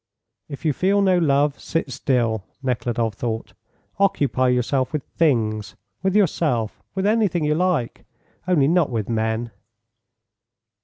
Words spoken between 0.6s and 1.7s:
you feel no love,